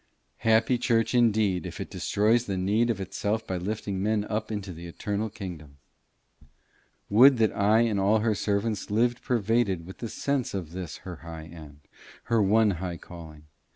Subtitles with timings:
[0.39, 4.73] Happy church indeed, if it destroys the need of itself by lifting men up into
[4.73, 5.77] the eternal kingdom!
[7.07, 11.17] Would that I and all her servants lived pervaded with the sense of this her
[11.17, 11.81] high end,
[12.23, 13.43] her one high calling!